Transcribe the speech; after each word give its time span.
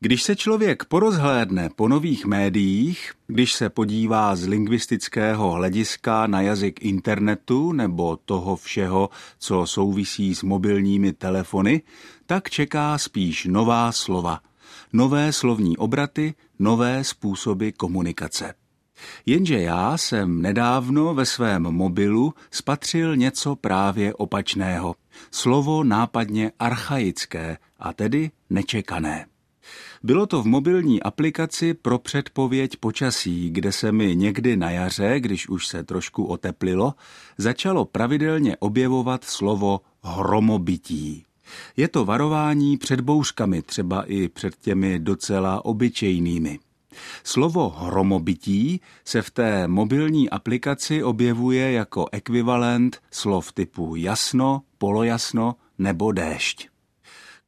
Když 0.00 0.22
se 0.22 0.36
člověk 0.36 0.84
porozhlédne 0.84 1.70
po 1.76 1.88
nových 1.88 2.24
médiích, 2.26 3.12
když 3.26 3.52
se 3.52 3.70
podívá 3.70 4.36
z 4.36 4.46
lingvistického 4.46 5.50
hlediska 5.50 6.26
na 6.26 6.40
jazyk 6.40 6.82
internetu 6.82 7.72
nebo 7.72 8.16
toho 8.16 8.56
všeho, 8.56 9.10
co 9.38 9.66
souvisí 9.66 10.34
s 10.34 10.42
mobilními 10.42 11.12
telefony, 11.12 11.82
tak 12.26 12.50
čeká 12.50 12.98
spíš 12.98 13.44
nová 13.44 13.92
slova, 13.92 14.40
nové 14.92 15.32
slovní 15.32 15.76
obraty, 15.76 16.34
nové 16.58 17.04
způsoby 17.04 17.68
komunikace. 17.70 18.54
Jenže 19.26 19.60
já 19.60 19.96
jsem 19.96 20.42
nedávno 20.42 21.14
ve 21.14 21.26
svém 21.26 21.62
mobilu 21.62 22.34
spatřil 22.50 23.16
něco 23.16 23.56
právě 23.56 24.14
opačného. 24.14 24.94
Slovo 25.30 25.84
nápadně 25.84 26.52
archaické 26.58 27.56
a 27.78 27.92
tedy 27.92 28.30
nečekané. 28.50 29.26
Bylo 30.02 30.26
to 30.26 30.42
v 30.42 30.46
mobilní 30.46 31.02
aplikaci 31.02 31.74
pro 31.74 31.98
předpověď 31.98 32.76
počasí, 32.76 33.50
kde 33.50 33.72
se 33.72 33.92
mi 33.92 34.16
někdy 34.16 34.56
na 34.56 34.70
jaře, 34.70 35.20
když 35.20 35.48
už 35.48 35.66
se 35.66 35.84
trošku 35.84 36.24
oteplilo, 36.24 36.94
začalo 37.38 37.84
pravidelně 37.84 38.56
objevovat 38.56 39.24
slovo 39.24 39.80
hromobytí. 40.02 41.24
Je 41.76 41.88
to 41.88 42.04
varování 42.04 42.76
před 42.76 43.00
bouřkami, 43.00 43.62
třeba 43.62 44.02
i 44.02 44.28
před 44.28 44.56
těmi 44.56 44.98
docela 44.98 45.64
obyčejnými. 45.64 46.58
Slovo 47.24 47.68
hromobytí 47.68 48.80
se 49.04 49.22
v 49.22 49.30
té 49.30 49.68
mobilní 49.68 50.30
aplikaci 50.30 51.02
objevuje 51.02 51.72
jako 51.72 52.06
ekvivalent 52.12 52.98
slov 53.10 53.52
typu 53.52 53.96
jasno, 53.96 54.62
polojasno 54.78 55.54
nebo 55.78 56.12
déšť. 56.12 56.68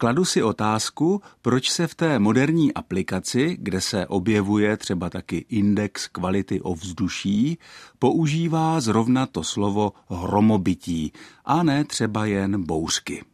Kladu 0.00 0.24
si 0.24 0.42
otázku, 0.42 1.22
proč 1.42 1.70
se 1.70 1.86
v 1.86 1.94
té 1.94 2.18
moderní 2.18 2.74
aplikaci, 2.74 3.56
kde 3.60 3.80
se 3.80 4.06
objevuje 4.06 4.76
třeba 4.76 5.10
taky 5.10 5.46
index 5.48 6.08
kvality 6.08 6.60
ovzduší, 6.60 7.58
používá 7.98 8.80
zrovna 8.80 9.26
to 9.26 9.44
slovo 9.44 9.92
hromobytí 10.08 11.12
a 11.44 11.62
ne 11.62 11.84
třeba 11.84 12.26
jen 12.26 12.64
bouřky. 12.64 13.24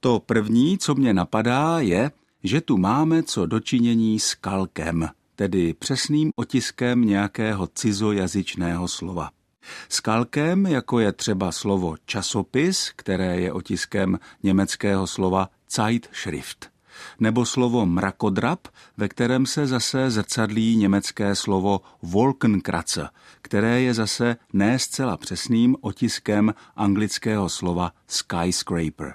To 0.00 0.20
první, 0.26 0.78
co 0.78 0.94
mě 0.94 1.14
napadá, 1.14 1.80
je, 1.80 2.10
že 2.44 2.60
tu 2.60 2.76
máme 2.76 3.22
co 3.22 3.46
dočinění 3.46 4.20
s 4.20 4.34
kalkem, 4.34 5.08
tedy 5.36 5.74
přesným 5.74 6.30
otiskem 6.36 7.04
nějakého 7.04 7.66
cizojazyčného 7.66 8.88
slova. 8.88 9.30
S 9.88 10.00
kalkem, 10.00 10.66
jako 10.66 10.98
je 11.00 11.12
třeba 11.12 11.52
slovo 11.52 11.96
časopis, 12.06 12.92
které 12.96 13.40
je 13.40 13.52
otiskem 13.52 14.18
německého 14.42 15.06
slova 15.06 15.48
Zeitschrift, 15.70 16.70
nebo 17.20 17.46
slovo 17.46 17.86
mrakodrap, 17.86 18.68
ve 18.96 19.08
kterém 19.08 19.46
se 19.46 19.66
zase 19.66 20.10
zrcadlí 20.10 20.76
německé 20.76 21.34
slovo 21.34 21.80
Wolkenkratzer, 22.02 23.08
které 23.42 23.80
je 23.80 23.94
zase 23.94 24.36
ne 24.52 24.78
zcela 24.78 25.16
přesným 25.16 25.76
otiskem 25.80 26.54
anglického 26.76 27.48
slova 27.48 27.92
skyscraper. 28.06 29.14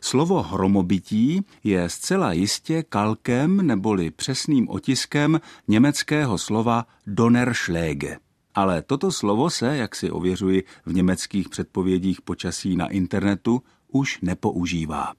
Slovo 0.00 0.42
hromobytí 0.42 1.44
je 1.64 1.88
zcela 1.88 2.32
jistě 2.32 2.82
kalkem 2.82 3.66
neboli 3.66 4.10
přesným 4.10 4.68
otiskem 4.68 5.40
německého 5.68 6.38
slova 6.38 6.86
Donnerschläge. 7.06 8.18
Ale 8.54 8.82
toto 8.82 9.12
slovo 9.12 9.50
se, 9.50 9.76
jak 9.76 9.96
si 9.96 10.10
ověřuji 10.10 10.64
v 10.86 10.94
německých 10.94 11.48
předpovědích 11.48 12.22
počasí 12.22 12.76
na 12.76 12.86
internetu, 12.86 13.62
už 13.88 14.18
nepoužívá. 14.22 15.12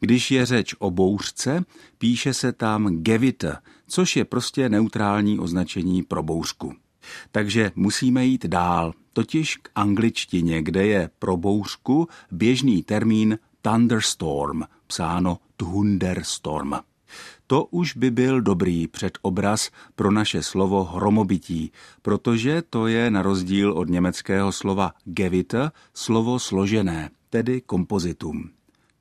Když 0.00 0.30
je 0.30 0.46
řeč 0.46 0.74
o 0.78 0.90
bouřce, 0.90 1.64
píše 1.98 2.34
se 2.34 2.52
tam 2.52 2.96
Gewitter, 2.96 3.58
což 3.86 4.16
je 4.16 4.24
prostě 4.24 4.68
neutrální 4.68 5.38
označení 5.38 6.02
pro 6.02 6.22
bouřku. 6.22 6.74
Takže 7.32 7.72
musíme 7.74 8.24
jít 8.24 8.46
dál, 8.46 8.92
totiž 9.12 9.56
k 9.56 9.70
angličtině, 9.74 10.62
kde 10.62 10.86
je 10.86 11.10
pro 11.18 11.36
bouřku 11.36 12.08
běžný 12.30 12.82
termín 12.82 13.38
thunderstorm, 13.62 14.62
psáno 14.86 15.38
thunderstorm. 15.56 16.72
To 17.46 17.64
už 17.64 17.96
by 17.96 18.10
byl 18.10 18.40
dobrý 18.40 18.88
předobraz 18.88 19.70
pro 19.94 20.10
naše 20.10 20.42
slovo 20.42 20.84
hromobytí, 20.84 21.72
protože 22.02 22.62
to 22.70 22.86
je 22.86 23.10
na 23.10 23.22
rozdíl 23.22 23.72
od 23.72 23.88
německého 23.88 24.52
slova 24.52 24.92
Gewitter 25.04 25.70
slovo 25.94 26.38
složené, 26.38 27.10
tedy 27.30 27.60
kompozitum. 27.60 28.50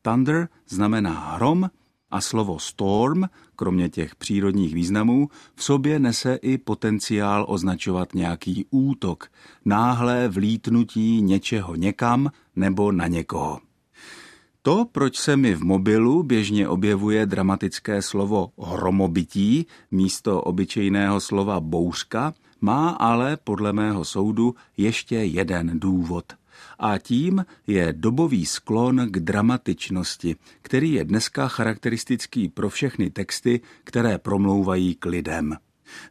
Thunder 0.01 0.49
znamená 0.69 1.19
hrom 1.35 1.69
a 2.11 2.22
slovo 2.22 2.59
storm, 2.59 3.23
kromě 3.55 3.89
těch 3.89 4.16
přírodních 4.16 4.73
významů, 4.73 5.29
v 5.55 5.63
sobě 5.63 5.99
nese 5.99 6.35
i 6.35 6.57
potenciál 6.57 7.45
označovat 7.47 8.13
nějaký 8.13 8.66
útok, 8.69 9.28
náhlé 9.66 10.28
vlítnutí 10.28 11.22
něčeho 11.22 11.75
někam 11.75 12.31
nebo 12.55 12.91
na 12.91 13.07
někoho. 13.07 13.59
To, 14.61 14.85
proč 14.91 15.17
se 15.17 15.38
mi 15.38 15.55
v 15.55 15.63
mobilu 15.63 16.23
běžně 16.23 16.67
objevuje 16.67 17.25
dramatické 17.25 18.01
slovo 18.01 18.51
hromobytí 18.57 19.66
místo 19.91 20.41
obyčejného 20.41 21.19
slova 21.19 21.59
bouřka, 21.59 22.33
má 22.61 22.89
ale 22.89 23.38
podle 23.38 23.73
mého 23.73 24.05
soudu 24.05 24.55
ještě 24.77 25.16
jeden 25.16 25.79
důvod– 25.79 26.25
a 26.79 26.97
tím 26.97 27.45
je 27.67 27.94
dobový 27.94 28.45
sklon 28.45 29.07
k 29.11 29.19
dramatičnosti, 29.19 30.35
který 30.61 30.93
je 30.93 31.05
dneska 31.05 31.47
charakteristický 31.47 32.49
pro 32.49 32.69
všechny 32.69 33.09
texty, 33.09 33.61
které 33.83 34.17
promlouvají 34.17 34.95
k 34.95 35.05
lidem. 35.05 35.55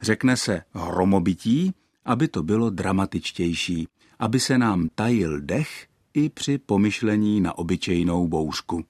Řekne 0.02 0.36
se 0.36 0.62
hromobytí, 0.72 1.74
aby 2.04 2.28
to 2.28 2.42
bylo 2.42 2.70
dramatičtější, 2.70 3.88
aby 4.18 4.40
se 4.40 4.58
nám 4.58 4.88
tajil 4.94 5.40
dech 5.40 5.86
i 6.14 6.28
při 6.28 6.58
pomyšlení 6.58 7.40
na 7.40 7.58
obyčejnou 7.58 8.28
bouřku. 8.28 8.84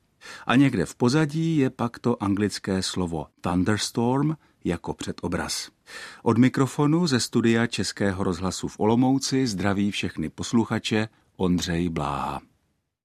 A 0.46 0.56
někde 0.56 0.86
v 0.86 0.94
pozadí 0.94 1.56
je 1.56 1.70
pak 1.70 1.98
to 1.98 2.22
anglické 2.22 2.82
slovo 2.82 3.26
thunderstorm 3.40 4.34
jako 4.64 4.94
předobraz. 4.94 5.68
Od 6.22 6.38
mikrofonu 6.38 7.06
ze 7.06 7.20
studia 7.20 7.66
Českého 7.66 8.24
rozhlasu 8.24 8.68
v 8.68 8.80
Olomouci 8.80 9.46
zdraví 9.46 9.90
všechny 9.90 10.28
posluchače 10.28 11.08
Ondřej 11.36 11.88
Bláha. 11.88 12.49